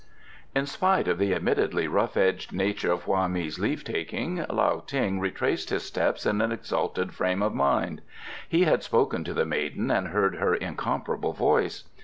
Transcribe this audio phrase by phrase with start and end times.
[0.55, 5.19] In spite of the admittedly rough edged nature of Hoa mi's leave taking, Lao Ting
[5.19, 8.01] retraced his steps in an exalted frame of mind.
[8.49, 11.83] He had spoken to the maiden and heard her incomparable voice.